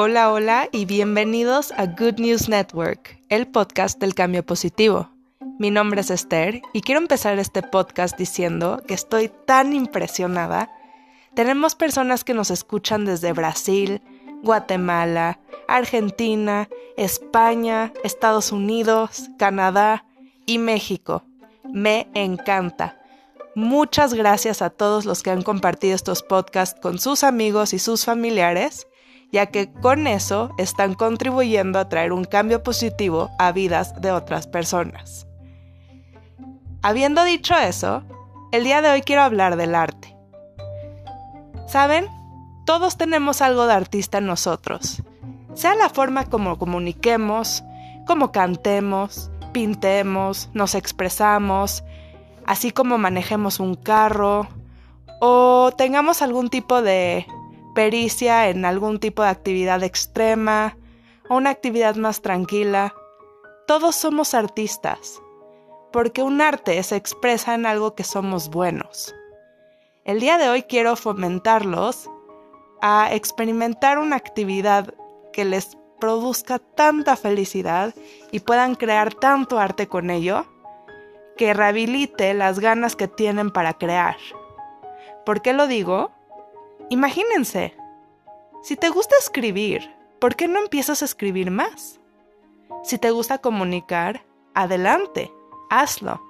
Hola, 0.00 0.30
hola 0.30 0.68
y 0.70 0.84
bienvenidos 0.84 1.72
a 1.72 1.86
Good 1.86 2.20
News 2.20 2.48
Network, 2.48 3.20
el 3.30 3.48
podcast 3.48 3.98
del 3.98 4.14
cambio 4.14 4.46
positivo. 4.46 5.10
Mi 5.58 5.72
nombre 5.72 6.02
es 6.02 6.10
Esther 6.12 6.62
y 6.72 6.82
quiero 6.82 7.00
empezar 7.00 7.36
este 7.40 7.64
podcast 7.64 8.16
diciendo 8.16 8.80
que 8.86 8.94
estoy 8.94 9.28
tan 9.44 9.72
impresionada. 9.72 10.70
Tenemos 11.34 11.74
personas 11.74 12.22
que 12.22 12.32
nos 12.32 12.52
escuchan 12.52 13.06
desde 13.06 13.32
Brasil, 13.32 14.00
Guatemala, 14.44 15.40
Argentina, 15.66 16.68
España, 16.96 17.92
Estados 18.04 18.52
Unidos, 18.52 19.30
Canadá 19.36 20.04
y 20.46 20.58
México. 20.58 21.24
Me 21.64 22.06
encanta. 22.14 23.00
Muchas 23.56 24.14
gracias 24.14 24.62
a 24.62 24.70
todos 24.70 25.06
los 25.06 25.24
que 25.24 25.30
han 25.30 25.42
compartido 25.42 25.96
estos 25.96 26.22
podcasts 26.22 26.78
con 26.80 27.00
sus 27.00 27.24
amigos 27.24 27.72
y 27.72 27.80
sus 27.80 28.04
familiares 28.04 28.86
ya 29.30 29.46
que 29.46 29.72
con 29.72 30.06
eso 30.06 30.50
están 30.58 30.94
contribuyendo 30.94 31.78
a 31.78 31.88
traer 31.88 32.12
un 32.12 32.24
cambio 32.24 32.62
positivo 32.62 33.30
a 33.38 33.52
vidas 33.52 34.00
de 34.00 34.12
otras 34.12 34.46
personas. 34.46 35.26
Habiendo 36.82 37.24
dicho 37.24 37.54
eso, 37.56 38.04
el 38.52 38.64
día 38.64 38.80
de 38.80 38.90
hoy 38.90 39.02
quiero 39.02 39.22
hablar 39.22 39.56
del 39.56 39.74
arte. 39.74 40.16
¿Saben? 41.66 42.06
Todos 42.64 42.96
tenemos 42.96 43.42
algo 43.42 43.66
de 43.66 43.74
artista 43.74 44.18
en 44.18 44.26
nosotros, 44.26 45.02
sea 45.54 45.74
la 45.74 45.88
forma 45.88 46.26
como 46.26 46.58
comuniquemos, 46.58 47.64
como 48.06 48.30
cantemos, 48.30 49.30
pintemos, 49.52 50.50
nos 50.52 50.74
expresamos, 50.74 51.82
así 52.46 52.70
como 52.70 52.96
manejemos 52.96 53.58
un 53.58 53.74
carro, 53.74 54.46
o 55.20 55.72
tengamos 55.76 56.22
algún 56.22 56.48
tipo 56.48 56.80
de 56.80 57.26
pericia 57.78 58.48
en 58.48 58.64
algún 58.64 58.98
tipo 58.98 59.22
de 59.22 59.28
actividad 59.28 59.84
extrema 59.84 60.76
o 61.28 61.36
una 61.36 61.50
actividad 61.50 61.94
más 61.94 62.22
tranquila. 62.22 62.92
Todos 63.68 63.94
somos 63.94 64.34
artistas, 64.34 65.22
porque 65.92 66.24
un 66.24 66.40
arte 66.40 66.82
se 66.82 66.96
expresa 66.96 67.54
en 67.54 67.66
algo 67.66 67.94
que 67.94 68.02
somos 68.02 68.50
buenos. 68.50 69.14
El 70.04 70.18
día 70.18 70.38
de 70.38 70.48
hoy 70.48 70.64
quiero 70.64 70.96
fomentarlos 70.96 72.10
a 72.82 73.14
experimentar 73.14 73.98
una 73.98 74.16
actividad 74.16 74.92
que 75.32 75.44
les 75.44 75.78
produzca 76.00 76.58
tanta 76.58 77.14
felicidad 77.14 77.94
y 78.32 78.40
puedan 78.40 78.74
crear 78.74 79.14
tanto 79.14 79.60
arte 79.60 79.86
con 79.86 80.10
ello, 80.10 80.46
que 81.36 81.54
rehabilite 81.54 82.34
las 82.34 82.58
ganas 82.58 82.96
que 82.96 83.06
tienen 83.06 83.52
para 83.52 83.74
crear. 83.74 84.16
¿Por 85.24 85.42
qué 85.42 85.52
lo 85.52 85.68
digo? 85.68 86.17
Imagínense, 86.90 87.74
si 88.62 88.76
te 88.76 88.88
gusta 88.88 89.14
escribir, 89.20 89.94
¿por 90.18 90.36
qué 90.36 90.48
no 90.48 90.58
empiezas 90.58 91.02
a 91.02 91.04
escribir 91.04 91.50
más? 91.50 92.00
Si 92.82 92.96
te 92.96 93.10
gusta 93.10 93.38
comunicar, 93.38 94.24
adelante, 94.54 95.30
hazlo. 95.68 96.22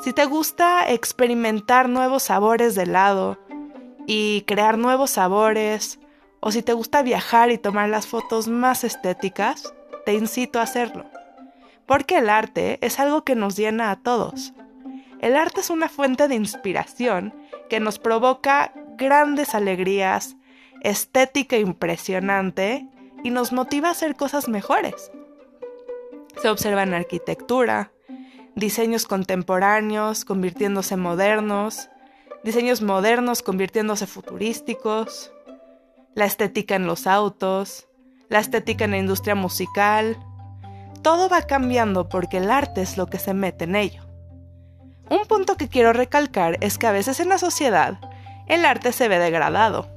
Si 0.00 0.12
te 0.12 0.26
gusta 0.26 0.92
experimentar 0.92 1.88
nuevos 1.88 2.24
sabores 2.24 2.74
de 2.74 2.82
helado 2.82 3.38
y 4.06 4.42
crear 4.42 4.76
nuevos 4.76 5.12
sabores, 5.12 6.00
o 6.40 6.52
si 6.52 6.62
te 6.62 6.74
gusta 6.74 7.02
viajar 7.02 7.50
y 7.50 7.56
tomar 7.56 7.88
las 7.88 8.06
fotos 8.06 8.48
más 8.48 8.84
estéticas, 8.84 9.72
te 10.04 10.12
incito 10.12 10.58
a 10.58 10.64
hacerlo. 10.64 11.06
Porque 11.86 12.18
el 12.18 12.28
arte 12.28 12.78
es 12.82 13.00
algo 13.00 13.24
que 13.24 13.34
nos 13.34 13.56
llena 13.56 13.90
a 13.90 13.96
todos. 13.96 14.52
El 15.20 15.34
arte 15.34 15.60
es 15.60 15.70
una 15.70 15.88
fuente 15.88 16.28
de 16.28 16.34
inspiración 16.34 17.32
que 17.70 17.80
nos 17.80 17.98
provoca 17.98 18.72
grandes 18.96 19.54
alegrías, 19.54 20.36
estética 20.82 21.58
impresionante 21.58 22.88
y 23.22 23.30
nos 23.30 23.52
motiva 23.52 23.88
a 23.88 23.92
hacer 23.92 24.16
cosas 24.16 24.48
mejores. 24.48 25.10
Se 26.40 26.48
observa 26.48 26.82
en 26.82 26.94
arquitectura, 26.94 27.92
diseños 28.54 29.06
contemporáneos 29.06 30.24
convirtiéndose 30.24 30.96
modernos, 30.96 31.90
diseños 32.44 32.82
modernos 32.82 33.42
convirtiéndose 33.42 34.06
futurísticos, 34.06 35.32
la 36.14 36.24
estética 36.24 36.76
en 36.76 36.86
los 36.86 37.06
autos, 37.06 37.88
la 38.28 38.38
estética 38.38 38.84
en 38.84 38.92
la 38.92 38.98
industria 38.98 39.34
musical. 39.34 40.16
Todo 41.02 41.28
va 41.28 41.42
cambiando 41.42 42.08
porque 42.08 42.38
el 42.38 42.50
arte 42.50 42.82
es 42.82 42.96
lo 42.96 43.06
que 43.06 43.18
se 43.18 43.34
mete 43.34 43.64
en 43.64 43.76
ello. 43.76 44.02
Un 45.08 45.26
punto 45.28 45.56
que 45.56 45.68
quiero 45.68 45.92
recalcar 45.92 46.58
es 46.60 46.78
que 46.78 46.86
a 46.86 46.92
veces 46.92 47.20
en 47.20 47.28
la 47.28 47.38
sociedad 47.38 47.98
el 48.46 48.64
arte 48.64 48.92
se 48.92 49.08
ve 49.08 49.18
degradado. 49.18 49.88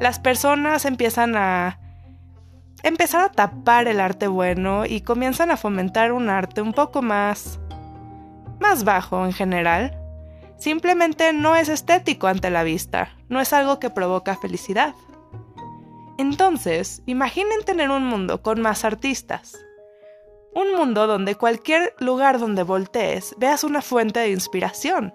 Las 0.00 0.18
personas 0.18 0.84
empiezan 0.84 1.36
a 1.36 1.78
empezar 2.82 3.22
a 3.22 3.32
tapar 3.32 3.88
el 3.88 4.00
arte 4.00 4.26
bueno 4.26 4.84
y 4.86 5.00
comienzan 5.00 5.50
a 5.50 5.56
fomentar 5.56 6.12
un 6.12 6.28
arte 6.28 6.60
un 6.60 6.72
poco 6.72 7.00
más 7.02 7.58
más 8.60 8.84
bajo 8.84 9.24
en 9.24 9.32
general. 9.32 9.98
Simplemente 10.58 11.32
no 11.32 11.56
es 11.56 11.68
estético 11.68 12.26
ante 12.26 12.50
la 12.50 12.62
vista, 12.62 13.10
no 13.28 13.40
es 13.40 13.52
algo 13.52 13.78
que 13.78 13.90
provoca 13.90 14.36
felicidad. 14.36 14.94
Entonces, 16.16 17.02
imaginen 17.06 17.64
tener 17.64 17.90
un 17.90 18.06
mundo 18.06 18.40
con 18.42 18.60
más 18.60 18.84
artistas. 18.84 19.58
Un 20.54 20.74
mundo 20.76 21.06
donde 21.06 21.34
cualquier 21.34 21.94
lugar 21.98 22.38
donde 22.38 22.62
voltees 22.62 23.34
veas 23.38 23.64
una 23.64 23.82
fuente 23.82 24.20
de 24.20 24.30
inspiración 24.30 25.12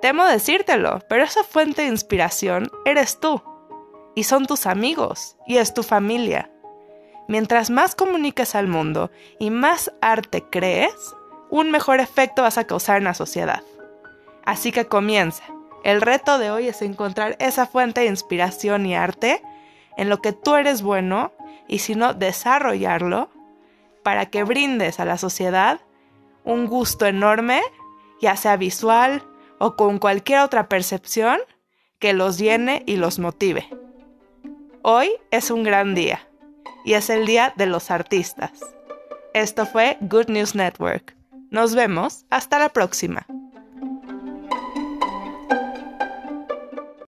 Temo 0.00 0.24
decírtelo, 0.24 1.00
pero 1.08 1.24
esa 1.24 1.44
fuente 1.44 1.82
de 1.82 1.88
inspiración 1.88 2.70
eres 2.84 3.20
tú. 3.20 3.42
Y 4.14 4.24
son 4.24 4.46
tus 4.46 4.66
amigos, 4.66 5.36
y 5.46 5.58
es 5.58 5.74
tu 5.74 5.82
familia. 5.82 6.50
Mientras 7.28 7.70
más 7.70 7.94
comuniques 7.94 8.54
al 8.54 8.66
mundo 8.66 9.10
y 9.38 9.50
más 9.50 9.92
arte 10.00 10.44
crees, 10.50 11.14
un 11.50 11.70
mejor 11.70 12.00
efecto 12.00 12.42
vas 12.42 12.58
a 12.58 12.66
causar 12.66 12.98
en 12.98 13.04
la 13.04 13.14
sociedad. 13.14 13.62
Así 14.44 14.72
que 14.72 14.86
comienza. 14.86 15.44
El 15.84 16.00
reto 16.00 16.38
de 16.38 16.50
hoy 16.50 16.68
es 16.68 16.82
encontrar 16.82 17.36
esa 17.38 17.66
fuente 17.66 18.00
de 18.00 18.08
inspiración 18.08 18.84
y 18.86 18.94
arte 18.94 19.42
en 19.96 20.08
lo 20.08 20.20
que 20.20 20.32
tú 20.32 20.56
eres 20.56 20.82
bueno 20.82 21.32
y 21.68 21.78
si 21.78 21.94
no, 21.94 22.14
desarrollarlo 22.14 23.28
para 24.02 24.26
que 24.26 24.44
brindes 24.44 24.98
a 24.98 25.04
la 25.04 25.18
sociedad 25.18 25.80
un 26.44 26.66
gusto 26.66 27.06
enorme, 27.06 27.60
ya 28.20 28.36
sea 28.36 28.56
visual, 28.56 29.22
o 29.60 29.76
con 29.76 29.98
cualquier 29.98 30.40
otra 30.40 30.68
percepción 30.68 31.38
que 31.98 32.14
los 32.14 32.38
llene 32.38 32.82
y 32.86 32.96
los 32.96 33.18
motive. 33.18 33.68
Hoy 34.82 35.10
es 35.30 35.50
un 35.50 35.62
gran 35.62 35.94
día 35.94 36.26
y 36.84 36.94
es 36.94 37.10
el 37.10 37.26
día 37.26 37.52
de 37.56 37.66
los 37.66 37.90
artistas. 37.90 38.52
Esto 39.34 39.66
fue 39.66 39.98
Good 40.00 40.28
News 40.28 40.54
Network. 40.54 41.14
Nos 41.50 41.74
vemos 41.74 42.24
hasta 42.30 42.58
la 42.58 42.70
próxima. 42.70 43.26